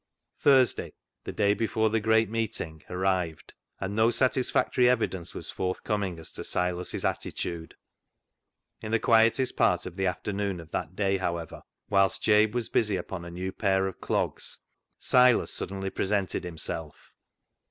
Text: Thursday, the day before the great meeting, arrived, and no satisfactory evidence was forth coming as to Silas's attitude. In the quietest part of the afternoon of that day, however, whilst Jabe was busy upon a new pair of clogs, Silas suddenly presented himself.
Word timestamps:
Thursday, 0.39 0.93
the 1.25 1.31
day 1.31 1.53
before 1.53 1.91
the 1.91 1.99
great 1.99 2.27
meeting, 2.27 2.81
arrived, 2.89 3.53
and 3.79 3.95
no 3.95 4.09
satisfactory 4.09 4.89
evidence 4.89 5.35
was 5.35 5.51
forth 5.51 5.83
coming 5.83 6.17
as 6.17 6.31
to 6.31 6.43
Silas's 6.43 7.05
attitude. 7.05 7.75
In 8.81 8.89
the 8.91 8.99
quietest 8.99 9.55
part 9.57 9.85
of 9.85 9.97
the 9.97 10.07
afternoon 10.07 10.59
of 10.59 10.71
that 10.71 10.95
day, 10.95 11.17
however, 11.17 11.61
whilst 11.87 12.23
Jabe 12.23 12.53
was 12.55 12.67
busy 12.67 12.95
upon 12.95 13.23
a 13.23 13.29
new 13.29 13.51
pair 13.51 13.85
of 13.85 14.01
clogs, 14.01 14.57
Silas 14.97 15.53
suddenly 15.53 15.91
presented 15.91 16.43
himself. 16.45 17.13